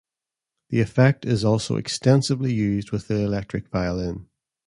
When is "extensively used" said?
1.75-2.89